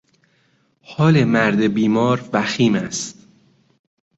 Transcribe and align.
حال 0.81 1.23
مرد 1.25 1.59
بیمار 1.73 2.29
وخیم 2.33 2.75
است. 2.75 3.27